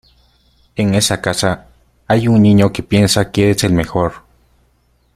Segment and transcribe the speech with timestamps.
[0.77, 1.67] En esa casa
[2.07, 4.13] hay un niño que piensa que eres el mejor.